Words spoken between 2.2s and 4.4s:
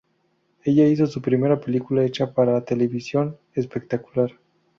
para televisión, "Spectacular!